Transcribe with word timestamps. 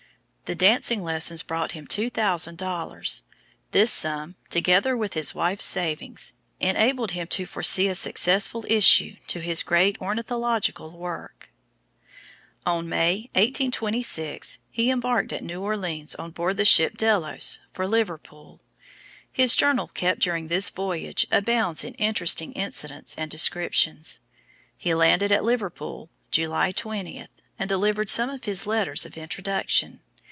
The 0.45 0.53
dancing 0.55 1.01
lessons 1.01 1.43
brought 1.43 1.71
him 1.71 1.87
two 1.87 2.09
thousand 2.09 2.57
dollars; 2.57 3.23
this 3.71 3.89
sum, 3.89 4.35
together 4.49 4.97
with 4.97 5.13
his 5.13 5.33
wife's 5.33 5.63
savings, 5.63 6.33
enabled 6.59 7.11
him 7.11 7.27
to 7.27 7.45
foresee 7.45 7.87
a 7.87 7.95
successful 7.95 8.65
issue 8.67 9.15
to 9.27 9.39
his 9.39 9.63
great 9.63 9.97
ornithological 10.01 10.91
work. 10.97 11.51
On 12.65 12.89
May, 12.89 13.29
1826, 13.31 14.59
he 14.69 14.89
embarked 14.89 15.31
at 15.31 15.41
New 15.41 15.61
Orleans 15.61 16.15
on 16.15 16.31
board 16.31 16.57
the 16.57 16.65
ship 16.65 16.97
Delos 16.97 17.59
for 17.71 17.87
Liverpool. 17.87 18.59
His 19.31 19.55
journal 19.55 19.87
kept 19.87 20.19
during 20.19 20.49
this 20.49 20.69
voyage 20.69 21.25
abounds 21.31 21.85
in 21.85 21.93
interesting 21.93 22.51
incidents 22.55 23.15
and 23.17 23.31
descriptions. 23.31 24.19
He 24.75 24.93
landed 24.93 25.31
at 25.31 25.45
Liverpool, 25.45 26.09
July 26.29 26.71
20, 26.71 27.25
and 27.57 27.69
delivered 27.69 28.09
some 28.09 28.29
of 28.29 28.43
his 28.43 28.67
letters 28.67 29.05
of 29.05 29.17
introduction. 29.17 30.01